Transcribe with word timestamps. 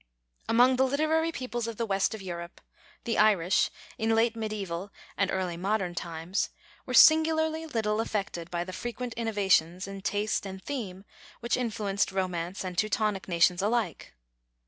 Among 0.49 0.77
the 0.77 0.87
literary 0.87 1.31
peoples 1.31 1.67
of 1.67 1.77
the 1.77 1.85
west 1.85 2.15
of 2.15 2.23
Europe, 2.23 2.59
the 3.03 3.19
Irish, 3.19 3.69
in 3.99 4.15
late 4.15 4.35
medieval 4.35 4.91
and 5.15 5.29
early 5.29 5.57
modern 5.57 5.93
times, 5.93 6.49
were 6.87 6.93
singularly 6.95 7.67
little 7.67 8.01
affected 8.01 8.49
by 8.49 8.63
the 8.63 8.73
frequent 8.73 9.13
innovations 9.13 9.87
in 9.87 10.01
taste 10.01 10.43
and 10.47 10.59
theme 10.59 11.05
which 11.39 11.55
influenced 11.55 12.11
Romance 12.11 12.63
and 12.63 12.75
Teutonic 12.79 13.27
nations 13.27 13.61
alike. 13.61 14.15